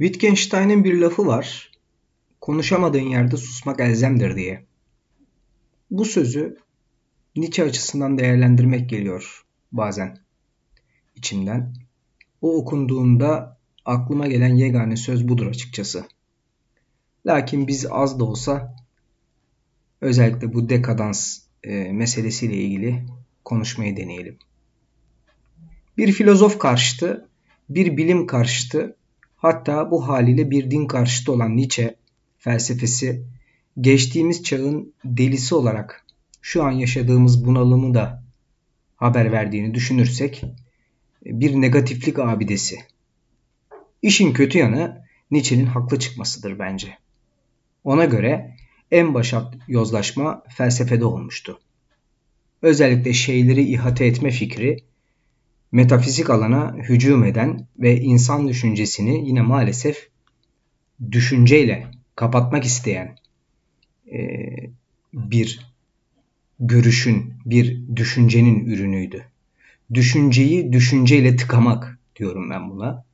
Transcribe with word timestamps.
Wittgenstein'in 0.00 0.84
bir 0.84 0.98
lafı 1.00 1.26
var. 1.26 1.70
Konuşamadığın 2.40 3.00
yerde 3.00 3.36
susmak 3.36 3.80
elzemdir 3.80 4.36
diye. 4.36 4.64
Bu 5.90 6.04
sözü 6.04 6.56
Nietzsche 7.36 7.64
açısından 7.64 8.18
değerlendirmek 8.18 8.90
geliyor 8.90 9.44
bazen 9.72 10.18
içimden. 11.16 11.74
O 12.42 12.56
okunduğunda 12.56 13.58
aklıma 13.84 14.26
gelen 14.26 14.54
yegane 14.54 14.96
söz 14.96 15.28
budur 15.28 15.46
açıkçası. 15.46 16.04
Lakin 17.26 17.66
biz 17.66 17.86
az 17.90 18.20
da 18.20 18.24
olsa 18.24 18.76
özellikle 20.00 20.54
bu 20.54 20.68
dekadans 20.68 21.38
e, 21.64 21.92
meselesiyle 21.92 22.54
ilgili 22.54 23.06
konuşmayı 23.44 23.96
deneyelim. 23.96 24.38
Bir 25.96 26.12
filozof 26.12 26.58
karşıtı, 26.58 27.28
bir 27.68 27.96
bilim 27.96 28.26
karşıtı, 28.26 28.96
hatta 29.40 29.90
bu 29.90 30.08
haliyle 30.08 30.50
bir 30.50 30.70
din 30.70 30.86
karşıtı 30.86 31.32
olan 31.32 31.56
Nietzsche 31.56 31.94
felsefesi 32.38 33.24
geçtiğimiz 33.80 34.42
çağın 34.42 34.92
delisi 35.04 35.54
olarak 35.54 36.06
şu 36.42 36.64
an 36.64 36.70
yaşadığımız 36.70 37.46
bunalımı 37.46 37.94
da 37.94 38.22
haber 38.96 39.32
verdiğini 39.32 39.74
düşünürsek 39.74 40.44
bir 41.24 41.54
negatiflik 41.54 42.18
abidesi. 42.18 42.78
İşin 44.02 44.32
kötü 44.32 44.58
yanı 44.58 45.04
Nietzsche'nin 45.30 45.66
haklı 45.66 45.98
çıkmasıdır 45.98 46.58
bence. 46.58 46.98
Ona 47.84 48.04
göre 48.04 48.56
en 48.90 49.14
başat 49.14 49.54
yozlaşma 49.68 50.42
felsefede 50.48 51.04
olmuştu. 51.04 51.60
Özellikle 52.62 53.12
şeyleri 53.12 53.72
ihate 53.72 54.06
etme 54.06 54.30
fikri 54.30 54.76
metafizik 55.72 56.30
alana 56.30 56.76
hücum 56.76 57.24
eden 57.24 57.66
ve 57.78 58.00
insan 58.00 58.48
düşüncesini 58.48 59.28
yine 59.28 59.42
maalesef 59.42 60.08
düşünceyle 61.12 61.86
kapatmak 62.16 62.64
isteyen 62.64 63.16
e, 64.12 64.20
bir 65.14 65.66
görüşün, 66.60 67.34
bir 67.46 67.96
düşüncenin 67.96 68.64
ürünüydü. 68.64 69.24
Düşünceyi 69.94 70.72
düşünceyle 70.72 71.36
tıkamak 71.36 71.98
diyorum 72.16 72.50
ben 72.50 72.70
buna. 72.70 73.04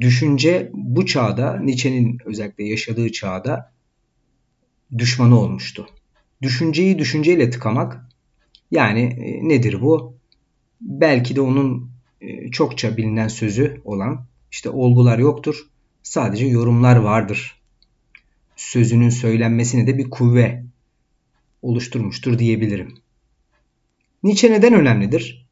Düşünce 0.00 0.70
bu 0.74 1.06
çağda, 1.06 1.56
Nietzsche'nin 1.56 2.18
özellikle 2.24 2.64
yaşadığı 2.64 3.12
çağda 3.12 3.72
düşmanı 4.98 5.38
olmuştu. 5.38 5.86
Düşünceyi 6.42 6.98
düşünceyle 6.98 7.50
tıkamak 7.50 8.06
yani 8.70 9.00
e, 9.00 9.48
nedir 9.48 9.80
bu? 9.80 10.19
Belki 10.80 11.36
de 11.36 11.40
onun 11.40 11.90
e, 12.20 12.50
çokça 12.50 12.96
bilinen 12.96 13.28
sözü 13.28 13.80
olan 13.84 14.24
işte 14.52 14.70
olgular 14.70 15.18
yoktur, 15.18 15.66
sadece 16.02 16.46
yorumlar 16.46 16.96
vardır. 16.96 17.60
Sözünün 18.56 19.08
söylenmesine 19.08 19.86
de 19.86 19.98
bir 19.98 20.10
kuvve 20.10 20.64
oluşturmuştur 21.62 22.38
diyebilirim. 22.38 22.94
Nietzsche 24.22 24.52
neden 24.52 24.74
önemlidir? 24.74 25.46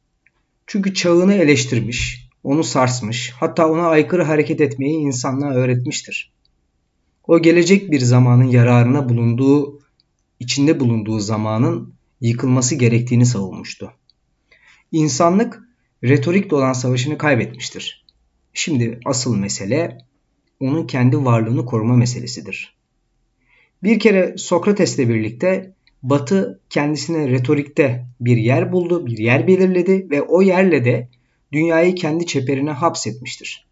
Çünkü 0.66 0.94
çağını 0.94 1.34
eleştirmiş, 1.34 2.28
onu 2.44 2.64
sarsmış, 2.64 3.30
hatta 3.30 3.70
ona 3.70 3.86
aykırı 3.88 4.22
hareket 4.22 4.60
etmeyi 4.60 4.98
insanlığa 4.98 5.50
öğretmiştir. 5.50 6.32
O 7.26 7.42
gelecek 7.42 7.90
bir 7.90 8.00
zamanın 8.00 8.44
yararına 8.44 9.08
bulunduğu, 9.08 9.80
içinde 10.40 10.80
bulunduğu 10.80 11.20
zamanın 11.20 11.94
yıkılması 12.20 12.74
gerektiğini 12.74 13.26
savunmuştu. 13.26 13.92
İnsanlık 14.92 15.62
retorik 16.04 16.52
olan 16.52 16.72
savaşını 16.72 17.18
kaybetmiştir. 17.18 18.04
Şimdi 18.52 19.00
asıl 19.04 19.36
mesele 19.36 19.98
onun 20.60 20.86
kendi 20.86 21.24
varlığını 21.24 21.66
koruma 21.66 21.96
meselesidir. 21.96 22.74
Bir 23.82 23.98
kere 23.98 24.34
Sokrates'le 24.38 24.98
birlikte 24.98 25.72
Batı 26.02 26.60
kendisine 26.70 27.28
retorikte 27.28 28.06
bir 28.20 28.36
yer 28.36 28.72
buldu, 28.72 29.06
bir 29.06 29.18
yer 29.18 29.46
belirledi 29.46 30.10
ve 30.10 30.22
o 30.22 30.42
yerle 30.42 30.84
de 30.84 31.08
dünyayı 31.52 31.94
kendi 31.94 32.26
çeperine 32.26 32.70
hapsetmiştir. 32.70 33.66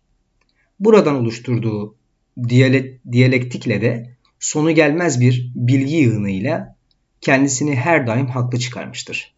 Buradan 0.81 1.15
oluşturduğu 1.15 1.97
diyalektikle 3.13 3.81
de 3.81 4.17
sonu 4.41 4.71
gelmez 4.71 5.21
bir 5.21 5.53
bilgi 5.55 5.95
yığınıyla 5.97 6.77
kendisini 7.21 7.75
her 7.75 8.07
daim 8.07 8.27
haklı 8.27 8.59
çıkarmıştır. 8.59 9.36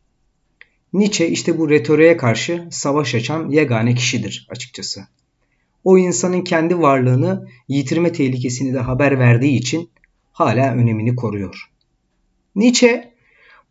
Nietzsche 0.92 1.28
işte 1.28 1.58
bu 1.58 1.70
retoriğe 1.70 2.16
karşı 2.16 2.68
savaş 2.70 3.14
açan 3.14 3.50
yegane 3.50 3.94
kişidir 3.94 4.46
açıkçası. 4.50 5.06
O 5.84 5.98
insanın 5.98 6.44
kendi 6.44 6.78
varlığını 6.78 7.48
yitirme 7.68 8.12
tehlikesini 8.12 8.74
de 8.74 8.78
haber 8.78 9.18
verdiği 9.18 9.58
için 9.58 9.90
hala 10.32 10.74
önemini 10.74 11.16
koruyor. 11.16 11.70
Nietzsche 12.54 13.12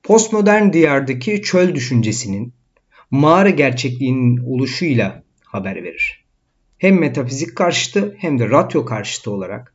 postmodern 0.04 0.74
diyardaki 0.74 1.42
çöl 1.42 1.76
düşüncesinin 1.76 2.54
mağara 3.12 3.50
gerçekliğinin 3.50 4.38
oluşuyla 4.38 5.24
haber 5.46 5.84
verir. 5.84 6.26
Hem 6.78 7.00
metafizik 7.00 7.56
karşıtı 7.56 8.16
hem 8.20 8.40
de 8.40 8.50
ratyo 8.50 8.86
karşıtı 8.86 9.32
olarak, 9.32 9.74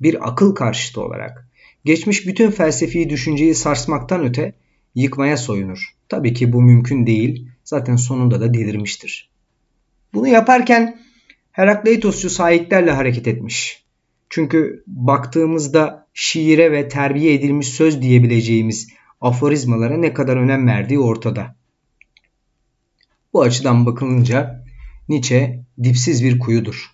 bir 0.00 0.28
akıl 0.28 0.54
karşıtı 0.54 1.02
olarak 1.02 1.48
geçmiş 1.84 2.26
bütün 2.26 2.50
felsefi 2.50 3.10
düşünceyi 3.10 3.54
sarsmaktan 3.54 4.24
öte 4.24 4.54
yıkmaya 4.94 5.36
soyunur. 5.36 5.97
Tabii 6.08 6.34
ki 6.34 6.52
bu 6.52 6.62
mümkün 6.62 7.06
değil. 7.06 7.48
Zaten 7.64 7.96
sonunda 7.96 8.40
da 8.40 8.54
delirmiştir. 8.54 9.30
Bunu 10.14 10.28
yaparken 10.28 11.00
Herakleitosçu 11.52 12.30
sahiplerle 12.30 12.90
hareket 12.90 13.28
etmiş. 13.28 13.84
Çünkü 14.30 14.82
baktığımızda 14.86 16.06
şiire 16.14 16.72
ve 16.72 16.88
terbiye 16.88 17.34
edilmiş 17.34 17.68
söz 17.68 18.02
diyebileceğimiz 18.02 18.88
aforizmalara 19.20 19.96
ne 19.96 20.14
kadar 20.14 20.36
önem 20.36 20.66
verdiği 20.66 20.98
ortada. 20.98 21.56
Bu 23.32 23.42
açıdan 23.42 23.86
bakılınca 23.86 24.64
Nietzsche 25.08 25.64
dipsiz 25.82 26.24
bir 26.24 26.38
kuyudur. 26.38 26.90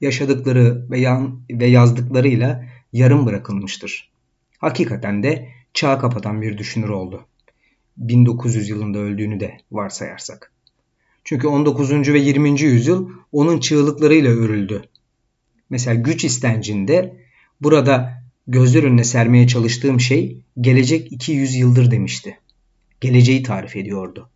Yaşadıkları 0.00 0.90
ve, 0.90 1.00
yan, 1.00 1.40
ve 1.50 1.66
yazdıklarıyla 1.66 2.64
yarım 2.92 3.26
bırakılmıştır. 3.26 4.10
Hakikaten 4.58 5.22
de 5.22 5.48
çağ 5.74 5.98
kapatan 5.98 6.42
bir 6.42 6.58
düşünür 6.58 6.88
oldu. 6.88 7.26
1900 7.96 8.68
yılında 8.68 8.98
öldüğünü 8.98 9.40
de 9.40 9.58
varsayarsak. 9.72 10.52
Çünkü 11.24 11.48
19. 11.48 11.90
ve 11.90 12.18
20. 12.18 12.60
yüzyıl 12.60 13.10
onun 13.32 13.60
çığlıklarıyla 13.60 14.30
örüldü. 14.30 14.82
Mesela 15.70 15.94
güç 15.94 16.24
istencinde 16.24 17.16
burada 17.60 18.22
gözler 18.46 18.82
önüne 18.82 19.04
sermeye 19.04 19.46
çalıştığım 19.46 20.00
şey 20.00 20.40
gelecek 20.60 21.12
200 21.12 21.54
yıldır 21.54 21.90
demişti. 21.90 22.38
Geleceği 23.00 23.42
tarif 23.42 23.76
ediyordu. 23.76 24.30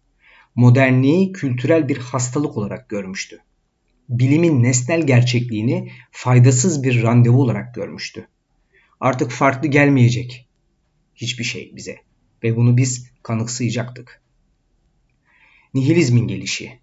Modernliği 0.54 1.32
kültürel 1.32 1.88
bir 1.88 1.96
hastalık 1.96 2.56
olarak 2.56 2.88
görmüştü. 2.88 3.38
Bilimin 4.08 4.62
nesnel 4.62 5.06
gerçekliğini 5.06 5.90
faydasız 6.10 6.82
bir 6.82 7.02
randevu 7.02 7.42
olarak 7.42 7.74
görmüştü. 7.74 8.28
Artık 9.00 9.30
farklı 9.30 9.68
gelmeyecek 9.68 10.48
hiçbir 11.14 11.44
şey 11.44 11.72
bize 11.76 11.96
ve 12.44 12.56
bunu 12.56 12.76
biz 12.76 13.10
kanıksayacaktık. 13.22 14.20
Nihilizmin 15.74 16.28
gelişi. 16.28 16.78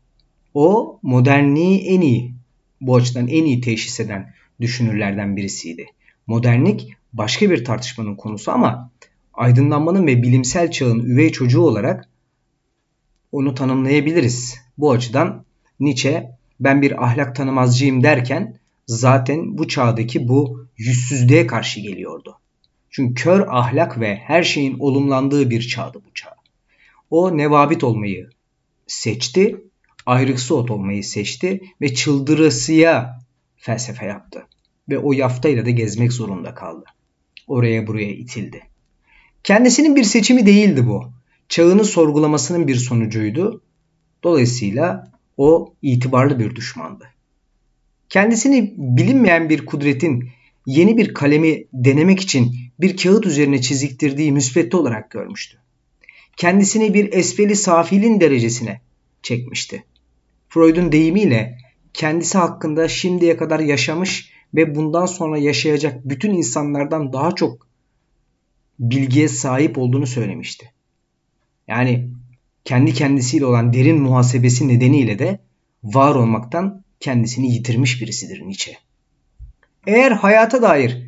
O 0.53 0.99
modernliği 1.01 1.79
en 1.79 2.01
iyi, 2.01 2.33
bu 2.81 2.95
açıdan 2.95 3.27
en 3.27 3.45
iyi 3.45 3.61
teşhis 3.61 3.99
eden 3.99 4.33
düşünürlerden 4.61 5.37
birisiydi. 5.37 5.85
Modernlik 6.27 6.93
başka 7.13 7.49
bir 7.49 7.65
tartışmanın 7.65 8.15
konusu 8.15 8.51
ama 8.51 8.91
aydınlanmanın 9.33 10.07
ve 10.07 10.23
bilimsel 10.23 10.71
çağın 10.71 10.99
üvey 10.99 11.31
çocuğu 11.31 11.61
olarak 11.61 12.09
onu 13.31 13.55
tanımlayabiliriz. 13.55 14.57
Bu 14.77 14.91
açıdan 14.91 15.45
Nietzsche 15.79 16.31
ben 16.59 16.81
bir 16.81 17.03
ahlak 17.05 17.35
tanımazcıyım 17.35 18.03
derken 18.03 18.59
zaten 18.87 19.57
bu 19.57 19.67
çağdaki 19.67 20.27
bu 20.27 20.67
yüzsüzlüğe 20.77 21.47
karşı 21.47 21.79
geliyordu. 21.79 22.39
Çünkü 22.89 23.23
kör 23.23 23.47
ahlak 23.47 23.99
ve 23.99 24.15
her 24.15 24.43
şeyin 24.43 24.79
olumlandığı 24.79 25.49
bir 25.49 25.61
çağdı 25.61 25.97
bu 26.07 26.13
çağ. 26.13 26.35
O 27.09 27.37
nevabit 27.37 27.83
olmayı 27.83 28.29
seçti, 28.87 29.61
ayrıksı 30.05 30.55
ot 30.55 30.71
olmayı 30.71 31.03
seçti 31.03 31.61
ve 31.81 31.93
çıldırısıya 31.93 33.19
felsefe 33.55 34.05
yaptı. 34.05 34.47
Ve 34.89 34.99
o 34.99 35.13
yaftayla 35.13 35.65
da 35.65 35.69
gezmek 35.69 36.13
zorunda 36.13 36.53
kaldı. 36.53 36.85
Oraya 37.47 37.87
buraya 37.87 38.11
itildi. 38.11 38.63
Kendisinin 39.43 39.95
bir 39.95 40.03
seçimi 40.03 40.45
değildi 40.45 40.87
bu. 40.87 41.11
Çağını 41.49 41.85
sorgulamasının 41.85 42.67
bir 42.67 42.75
sonucuydu. 42.75 43.61
Dolayısıyla 44.23 45.11
o 45.37 45.73
itibarlı 45.81 46.39
bir 46.39 46.55
düşmandı. 46.55 47.07
Kendisini 48.09 48.73
bilinmeyen 48.77 49.49
bir 49.49 49.65
kudretin 49.65 50.29
yeni 50.65 50.97
bir 50.97 51.13
kalemi 51.13 51.63
denemek 51.73 52.19
için 52.19 52.55
bir 52.79 52.97
kağıt 52.97 53.25
üzerine 53.25 53.61
çiziktirdiği 53.61 54.31
müsvedde 54.31 54.77
olarak 54.77 55.11
görmüştü. 55.11 55.57
Kendisini 56.37 56.93
bir 56.93 57.13
esfeli 57.13 57.55
safilin 57.55 58.21
derecesine 58.21 58.81
çekmişti. 59.21 59.83
Freud'un 60.49 60.91
deyimiyle 60.91 61.57
kendisi 61.93 62.37
hakkında 62.37 62.87
şimdiye 62.87 63.37
kadar 63.37 63.59
yaşamış 63.59 64.31
ve 64.55 64.75
bundan 64.75 65.05
sonra 65.05 65.37
yaşayacak 65.37 66.09
bütün 66.09 66.33
insanlardan 66.33 67.13
daha 67.13 67.35
çok 67.35 67.67
bilgiye 68.79 69.27
sahip 69.27 69.77
olduğunu 69.77 70.07
söylemişti. 70.07 70.71
Yani 71.67 72.09
kendi 72.65 72.93
kendisiyle 72.93 73.45
olan 73.45 73.73
derin 73.73 74.01
muhasebesi 74.01 74.67
nedeniyle 74.67 75.19
de 75.19 75.39
var 75.83 76.15
olmaktan 76.15 76.83
kendisini 76.99 77.51
yitirmiş 77.51 78.01
birisidir 78.01 78.41
Nietzsche. 78.41 78.77
Eğer 79.87 80.11
hayata 80.11 80.61
dair 80.61 81.07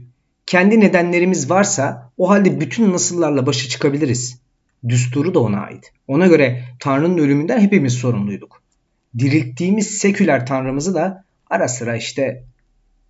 kendi 0.50 0.80
nedenlerimiz 0.80 1.50
varsa 1.50 2.12
o 2.18 2.30
halde 2.30 2.60
bütün 2.60 2.94
nasıllarla 2.94 3.46
başa 3.46 3.70
çıkabiliriz. 3.70 4.40
Düsturu 4.90 5.34
da 5.34 5.40
ona 5.40 5.62
ait. 5.62 5.94
Ona 6.08 6.28
göre 6.28 6.64
Tanrı'nın 6.80 7.18
ölümünden 7.18 7.60
hepimiz 7.60 7.94
sorumluyduk. 7.94 8.62
Dirilttiğimiz 9.20 9.88
seküler 9.88 10.46
Tanrımızı 10.46 10.94
da 10.94 11.24
ara 11.50 11.68
sıra 11.68 11.96
işte 11.96 12.44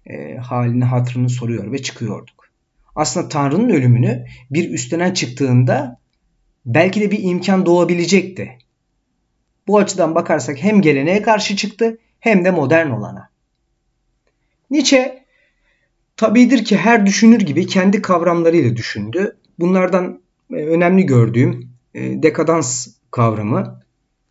e, 0.05 0.35
halini 0.37 0.83
hatırını 0.83 1.29
soruyor 1.29 1.71
ve 1.71 1.81
çıkıyorduk. 1.81 2.49
Aslında 2.95 3.29
Tanrı'nın 3.29 3.69
ölümünü 3.69 4.25
bir 4.51 4.69
üstlenen 4.69 5.13
çıktığında 5.13 5.99
belki 6.65 7.01
de 7.01 7.11
bir 7.11 7.23
imkan 7.23 7.65
doğabilecekti. 7.65 8.57
Bu 9.67 9.77
açıdan 9.77 10.15
bakarsak 10.15 10.63
hem 10.63 10.81
geleneğe 10.81 11.21
karşı 11.21 11.55
çıktı 11.55 11.97
hem 12.19 12.45
de 12.45 12.51
modern 12.51 12.89
olana. 12.89 13.29
Nietzsche 14.71 15.18
tabidir 16.19 16.65
ki 16.65 16.77
her 16.77 17.05
düşünür 17.05 17.39
gibi 17.39 17.67
kendi 17.67 18.01
kavramlarıyla 18.01 18.75
düşündü. 18.75 19.37
Bunlardan 19.59 20.21
e, 20.51 20.55
önemli 20.55 21.05
gördüğüm 21.05 21.69
e, 21.93 22.23
dekadans 22.23 22.87
kavramı 23.11 23.81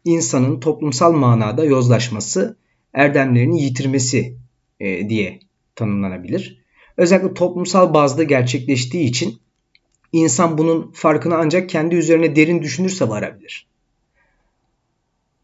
insanın 0.05 0.61
toplumsal 0.61 1.12
manada 1.12 1.64
yozlaşması, 1.64 2.56
erdemlerini 2.93 3.62
yitirmesi 3.62 4.37
e, 4.81 5.08
diye 5.08 5.40
tanımlanabilir. 5.75 6.64
Özellikle 6.96 7.35
toplumsal 7.35 7.94
bazda 7.94 8.23
gerçekleştiği 8.23 9.05
için 9.05 9.38
insan 10.12 10.58
bunun 10.58 10.93
farkına 10.93 11.37
ancak 11.37 11.69
kendi 11.69 11.94
üzerine 11.94 12.37
derin 12.37 12.62
düşünürse 12.62 13.08
varabilir. 13.08 13.67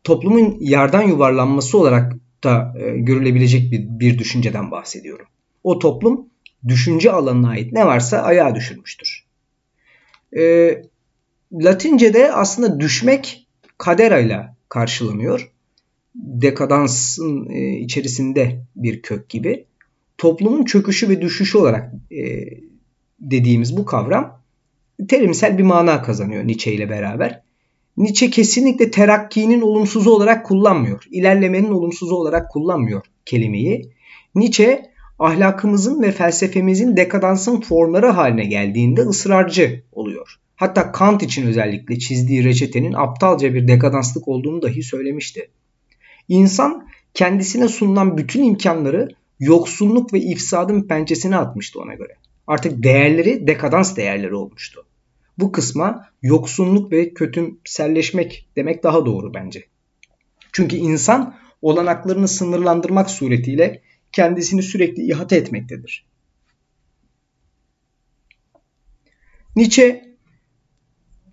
Toplumun 0.05 0.57
yardan 0.61 1.03
yuvarlanması 1.03 1.79
olarak 1.79 2.13
da 2.45 2.75
görülebilecek 2.95 3.73
bir, 3.73 3.81
bir 4.01 4.19
düşünceden 4.19 4.71
bahsediyorum. 4.71 5.27
O 5.63 5.79
toplum 5.79 6.34
düşünce 6.69 7.13
alanına 7.13 7.49
ait 7.49 7.73
ne 7.73 7.87
varsa 7.87 8.23
ayağa 8.23 8.55
düşürmüştür. 8.55 9.25
E, 10.37 10.43
Latince'de 11.53 12.33
aslında 12.33 12.81
düşmek 12.81 13.47
kadera 13.79 14.19
ile 14.19 14.49
karşılanıyor. 14.69 15.51
Dekadansın 16.15 17.51
e, 17.51 17.79
içerisinde 17.79 18.61
bir 18.77 19.03
kök 19.03 19.29
gibi. 19.29 19.65
Toplumun 20.19 20.65
çöküşü 20.65 21.09
ve 21.09 21.23
düşüşü 21.23 21.59
olarak 21.59 21.93
e, 22.11 22.45
dediğimiz 23.21 23.77
bu 23.77 23.85
kavram 23.85 24.41
terimsel 25.09 25.59
bir 25.59 25.63
mana 25.63 26.03
kazanıyor 26.03 26.47
Nietzsche 26.47 26.73
ile 26.73 26.91
beraber. 26.91 27.43
Nietzsche 27.97 28.31
kesinlikle 28.31 28.91
terakkinin 28.91 29.61
olumsuzu 29.61 30.11
olarak 30.11 30.47
kullanmıyor. 30.47 31.05
İlerlemenin 31.11 31.71
olumsuzu 31.71 32.15
olarak 32.15 32.51
kullanmıyor 32.51 33.03
kelimeyi. 33.25 33.91
Nietzsche 34.35 34.94
ahlakımızın 35.19 36.03
ve 36.03 36.13
felsefemizin 36.13 36.97
dekadansın 36.97 37.61
formları 37.61 38.07
haline 38.07 38.45
geldiğinde 38.45 39.01
ısrarcı 39.01 39.83
oluyor. 39.93 40.37
Hatta 40.57 40.93
Kant 40.93 41.23
için 41.23 41.47
özellikle 41.47 41.99
çizdiği 41.99 42.45
reçetenin 42.45 42.93
aptalca 42.93 43.55
bir 43.55 43.69
dekadanslık 43.69 44.29
olduğunu 44.29 44.63
dahi 44.63 44.83
söylemişti. 44.83 45.51
İnsan 46.29 46.89
kendisine 47.15 47.69
sunulan 47.69 48.19
bütün 48.19 48.43
imkanları 48.43 49.09
yoksulluk 49.41 50.13
ve 50.13 50.21
ifsadın 50.21 50.83
pençesine 50.83 51.37
atmıştı 51.37 51.81
ona 51.81 51.95
göre. 51.95 52.13
Artık 52.47 52.83
değerleri 52.83 53.47
dekadans 53.47 53.97
değerleri 53.97 54.35
olmuştu. 54.35 54.85
Bu 55.39 55.53
kısma 55.53 56.09
yoksunluk 56.23 56.93
ve 56.93 57.15
kötümselleşmek 57.15 58.49
demek 58.57 58.83
daha 58.83 59.07
doğru 59.07 59.35
bence. 59.35 59.65
Çünkü 60.53 60.77
insan 60.77 61.35
olanaklarını 61.63 62.29
sınırlandırmak 62.29 63.11
suretiyle 63.11 63.81
kendisini 64.15 64.63
sürekli 64.63 65.11
ihate 65.11 65.37
etmektedir. 65.37 66.07
Nietzsche 69.57 70.15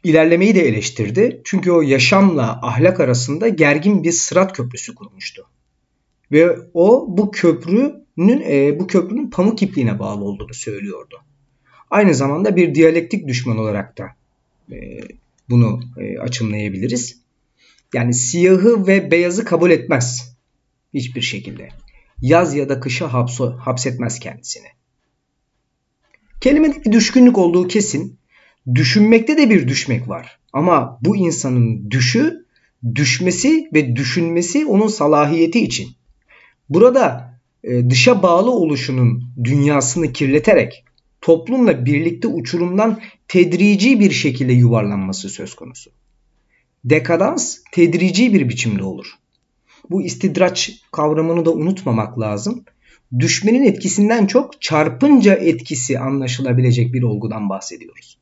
ilerlemeyi 0.04 0.56
de 0.56 0.62
eleştirdi. 0.62 1.42
Çünkü 1.44 1.72
o 1.72 1.81
yaşamla 1.81 2.60
ahlak 2.62 3.00
arasında 3.00 3.48
gergin 3.48 4.04
bir 4.04 4.12
sırat 4.12 4.54
köprüsü 4.54 4.95
kurmuştu. 4.95 5.48
Ve 6.31 6.57
o 6.74 7.06
bu 7.10 7.31
köprünün 7.31 8.42
e, 8.42 8.80
bu 8.80 8.88
köprünün 8.88 9.30
pamuk 9.30 9.62
ipliğine 9.62 10.00
bağlı 10.00 10.24
olduğunu 10.24 10.54
söylüyordu. 10.54 11.22
Aynı 11.89 12.16
zamanda 12.16 12.56
bir 12.56 12.75
diyalektik 12.75 13.27
düşman 13.27 13.57
olarak 13.57 13.98
da 13.98 14.07
e, 14.72 15.00
bunu 15.50 15.80
e, 15.98 16.19
açımlayabiliriz. 16.19 17.22
Yani 17.94 18.13
siyahı 18.13 18.88
ve 18.88 19.12
beyazı 19.12 19.45
kabul 19.45 19.72
etmez 19.72 20.36
hiçbir 20.94 21.22
şekilde. 21.22 21.69
Yaz 22.21 22.56
ya 22.56 22.69
da 22.69 22.79
kışa 22.79 23.13
hapso, 23.13 23.57
hapsetmez 23.57 24.19
kendisini. 24.19 24.68
Kelimede 26.41 26.85
bir 26.85 26.91
düşkünlük 26.91 27.38
olduğu 27.38 27.68
kesin. 27.68 28.19
Düşünmekte 28.75 29.38
de 29.38 29.50
bir 29.50 29.68
düşmek 29.68 30.09
var. 30.09 30.39
Ama 30.53 31.00
bu 31.01 31.18
insanın 31.18 31.91
düşü, 31.91 32.45
düşmesi 32.95 33.69
ve 33.73 33.95
düşünmesi 33.95 34.65
onun 34.65 34.88
salahiyeti 34.88 35.59
için. 35.59 35.89
Burada 36.69 37.33
e, 37.63 37.89
dışa 37.89 38.24
bağlı 38.24 38.51
oluşunun 38.51 39.24
dünyasını 39.44 40.13
kirleterek 40.13 40.85
toplumla 41.21 41.85
birlikte 41.85 42.27
uçurumdan 42.27 43.01
tedrici 43.27 44.00
bir 44.00 44.12
şekilde 44.12 44.53
yuvarlanması 44.53 45.29
söz 45.29 45.56
konusu. 45.56 45.91
Dekadans 46.85 47.57
tedrici 47.71 48.33
bir 48.33 48.50
biçimde 48.50 48.83
olur. 48.83 49.07
Bu 49.89 50.01
istidraç 50.01 50.72
kavramını 50.92 51.45
da 51.45 51.54
unutmamak 51.54 52.19
lazım. 52.19 52.63
Düşmenin 53.19 53.63
etkisinden 53.63 54.25
çok 54.25 54.62
çarpınca 54.62 55.36
etkisi 55.36 56.00
anlaşılabilecek 56.00 56.94
bir 56.94 57.01
olgudan 57.01 57.50
bahsediyoruz. 57.50 58.18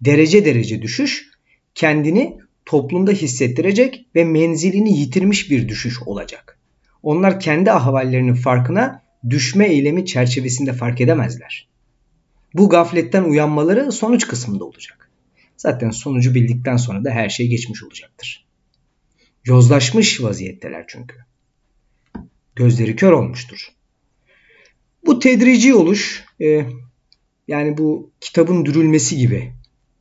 Derece 0.00 0.44
derece 0.44 0.82
düşüş 0.82 1.28
kendini 1.74 2.38
toplumda 2.64 3.10
hissettirecek 3.10 4.06
ve 4.14 4.24
menzilini 4.24 4.98
yitirmiş 4.98 5.50
bir 5.50 5.68
düşüş 5.68 6.02
olacak. 6.02 6.58
Onlar 7.02 7.40
kendi 7.40 7.72
ahvallerinin 7.72 8.34
farkına 8.34 9.02
düşme 9.30 9.66
eylemi 9.66 10.06
çerçevesinde 10.06 10.72
fark 10.72 11.00
edemezler. 11.00 11.68
Bu 12.54 12.68
gafletten 12.68 13.24
uyanmaları 13.24 13.92
sonuç 13.92 14.28
kısmında 14.28 14.64
olacak. 14.64 15.10
Zaten 15.56 15.90
sonucu 15.90 16.34
bildikten 16.34 16.76
sonra 16.76 17.04
da 17.04 17.10
her 17.10 17.28
şey 17.28 17.48
geçmiş 17.48 17.84
olacaktır. 17.84 18.46
Yozlaşmış 19.44 20.22
vaziyetteler 20.22 20.84
çünkü. 20.88 21.16
Gözleri 22.56 22.96
kör 22.96 23.12
olmuştur. 23.12 23.68
Bu 25.06 25.18
tedrici 25.18 25.74
oluş 25.74 26.24
e, 26.40 26.66
yani 27.48 27.78
bu 27.78 28.10
kitabın 28.20 28.64
dürülmesi 28.64 29.16
gibi 29.16 29.52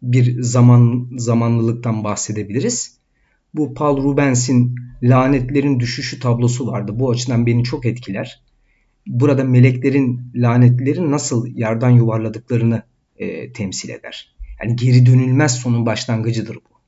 bir 0.02 0.42
zaman 0.42 1.10
zamanlılıktan 1.18 2.04
bahsedebiliriz. 2.04 2.98
Bu 3.54 3.74
Paul 3.74 4.04
Rubens'in 4.04 4.76
lanetlerin 5.04 5.80
düşüşü 5.80 6.20
tablosu 6.20 6.68
vardı. 6.68 6.92
Bu 6.96 7.12
açıdan 7.12 7.46
beni 7.46 7.64
çok 7.64 7.86
etkiler 7.86 8.42
burada 9.08 9.44
meleklerin 9.44 10.22
lanetlerin 10.36 11.12
nasıl 11.12 11.48
yardan 11.56 11.90
yuvarladıklarını 11.90 12.84
e, 13.18 13.54
temsil 13.54 13.90
eder. 13.90 14.36
Yani 14.64 14.76
geri 14.76 15.06
dönülmez 15.06 15.56
sonun 15.56 15.86
başlangıcıdır 15.86 16.56
bu. 16.56 16.81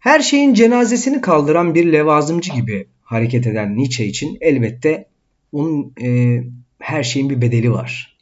Her 0.00 0.20
şeyin 0.20 0.54
cenazesini 0.54 1.20
kaldıran 1.20 1.74
bir 1.74 1.92
levazımcı 1.92 2.52
gibi 2.52 2.86
hareket 3.02 3.46
eden 3.46 3.76
Nietzsche 3.76 4.06
için 4.06 4.38
elbette 4.40 5.06
onun 5.52 5.92
e, 6.02 6.40
her 6.78 7.02
şeyin 7.02 7.30
bir 7.30 7.40
bedeli 7.40 7.72
var. 7.72 8.16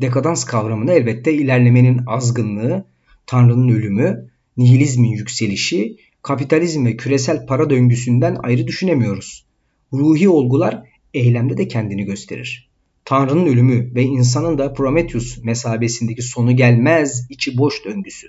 Dekadans 0.00 0.44
kavramını 0.44 0.92
elbette 0.92 1.32
ilerlemenin 1.32 2.00
azgınlığı, 2.06 2.84
Tanrı'nın 3.26 3.68
ölümü, 3.68 4.30
nihilizmin 4.56 5.10
yükselişi, 5.10 5.96
kapitalizm 6.22 6.86
ve 6.86 6.96
küresel 6.96 7.46
para 7.46 7.70
döngüsünden 7.70 8.36
ayrı 8.42 8.66
düşünemiyoruz. 8.66 9.46
Ruhi 9.92 10.28
olgular 10.28 10.82
eylemde 11.14 11.56
de 11.56 11.68
kendini 11.68 12.04
gösterir. 12.04 12.70
Tanrı'nın 13.04 13.46
ölümü 13.46 13.94
ve 13.94 14.02
insanın 14.02 14.58
da 14.58 14.72
Prometheus 14.72 15.44
mesabesindeki 15.44 16.22
sonu 16.22 16.56
gelmez 16.56 17.26
içi 17.30 17.58
boş 17.58 17.84
döngüsü. 17.84 18.28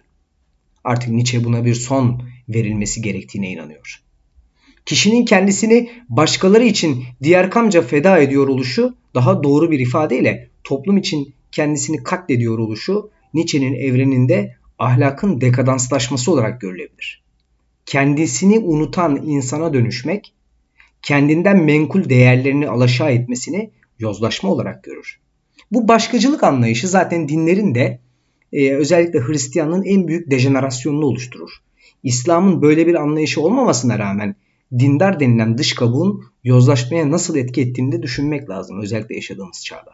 Artık 0.85 1.09
Nietzsche 1.09 1.43
buna 1.43 1.65
bir 1.65 1.75
son 1.75 2.21
verilmesi 2.49 3.01
gerektiğine 3.01 3.51
inanıyor. 3.51 4.01
Kişinin 4.85 5.25
kendisini 5.25 5.89
başkaları 6.09 6.63
için 6.63 7.03
diğer 7.23 7.51
kamca 7.51 7.81
feda 7.81 8.19
ediyor 8.19 8.47
oluşu 8.47 8.95
daha 9.15 9.43
doğru 9.43 9.71
bir 9.71 9.79
ifadeyle 9.79 10.49
toplum 10.63 10.97
için 10.97 11.33
kendisini 11.51 12.03
katlediyor 12.03 12.59
oluşu 12.59 13.09
Nietzsche'nin 13.33 13.73
evreninde 13.73 14.55
ahlakın 14.79 15.41
dekadanslaşması 15.41 16.31
olarak 16.31 16.61
görülebilir. 16.61 17.23
Kendisini 17.85 18.59
unutan 18.59 19.15
insana 19.27 19.73
dönüşmek 19.73 20.33
kendinden 21.01 21.63
menkul 21.63 22.09
değerlerini 22.09 22.69
alaşağı 22.69 23.11
etmesini 23.11 23.71
yozlaşma 23.99 24.49
olarak 24.51 24.83
görür. 24.83 25.19
Bu 25.71 25.87
başkacılık 25.87 26.43
anlayışı 26.43 26.87
zaten 26.87 27.29
dinlerin 27.29 27.75
de 27.75 27.99
e, 28.55 28.75
özellikle 28.75 29.19
Hristiyanlığın 29.19 29.83
en 29.83 30.07
büyük 30.07 30.31
dejenerasyonunu 30.31 31.05
oluşturur. 31.05 31.51
İslam'ın 32.03 32.61
böyle 32.61 32.87
bir 32.87 32.95
anlayışı 32.95 33.41
olmamasına 33.41 33.99
rağmen 33.99 34.35
dindar 34.79 35.19
denilen 35.19 35.57
dış 35.57 35.73
kabuğun 35.73 36.23
yozlaşmaya 36.43 37.11
nasıl 37.11 37.35
etki 37.35 37.61
ettiğini 37.61 37.91
de 37.91 38.03
düşünmek 38.03 38.49
lazım 38.49 38.81
özellikle 38.81 39.15
yaşadığımız 39.15 39.65
çağda. 39.65 39.91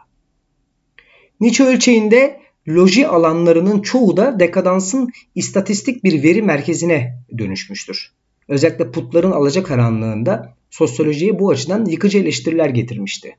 Nietzsche 1.40 1.64
ölçeğinde 1.64 2.40
loji 2.68 3.08
alanlarının 3.08 3.82
çoğu 3.82 4.16
da 4.16 4.40
dekadansın 4.40 5.10
istatistik 5.34 6.04
bir 6.04 6.22
veri 6.22 6.42
merkezine 6.42 7.18
dönüşmüştür. 7.38 8.12
Özellikle 8.48 8.90
putların 8.90 9.32
alacakaranlığında 9.32 10.54
sosyolojiye 10.70 11.38
bu 11.38 11.50
açıdan 11.50 11.84
yıkıcı 11.84 12.18
eleştiriler 12.18 12.68
getirmişti. 12.68 13.36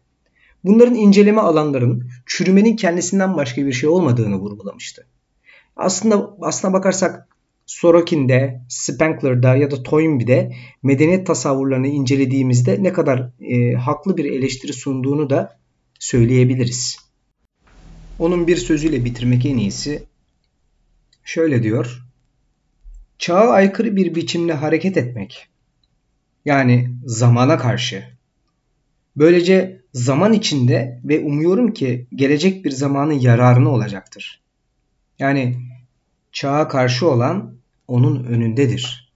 Bunların 0.64 0.96
inceleme 0.96 1.42
alanların 1.42 2.10
çürümenin 2.26 2.76
kendisinden 2.76 3.38
başka 3.38 3.66
bir 3.66 3.74
şey 3.74 3.90
olmadığını 3.90 4.36
vurgulamıştı. 4.36 5.06
Aslında 5.76 6.36
aslına 6.42 6.74
bakarsak 6.74 7.28
Sorokin'de, 7.66 8.62
Spengler'da 8.70 9.56
ya 9.56 9.72
da 9.72 9.84
Toynbee'de 9.84 10.56
medeniyet 10.84 11.28
tasavvurlarını 11.28 11.88
incelediğimizde 11.88 12.84
ne 12.84 12.94
kadar 12.94 13.30
e, 13.42 13.74
haklı 13.74 14.18
bir 14.18 14.26
eleştiri 14.26 14.74
sunduğunu 14.74 15.30
da 15.30 15.60
söyleyebiliriz. 16.00 16.98
Onun 18.20 18.48
bir 18.48 18.58
sözüyle 18.58 19.06
bitirmek 19.06 19.46
en 19.46 19.58
iyisi. 19.58 20.04
Şöyle 21.24 21.64
diyor. 21.64 22.04
Çağa 23.18 23.50
aykırı 23.50 23.96
bir 23.96 24.16
biçimle 24.16 24.54
hareket 24.54 24.98
etmek. 24.98 25.48
Yani 26.46 26.90
zamana 27.06 27.58
karşı. 27.58 28.04
Böylece 29.16 29.82
zaman 29.94 30.34
içinde 30.34 31.02
ve 31.04 31.20
umuyorum 31.20 31.74
ki 31.74 32.08
gelecek 32.16 32.66
bir 32.66 32.72
zamanın 32.72 33.14
yararına 33.14 33.70
olacaktır. 33.70 34.43
Yani 35.20 35.58
çağa 36.32 36.68
karşı 36.68 37.10
olan 37.10 37.54
onun 37.88 38.24
önündedir. 38.24 39.03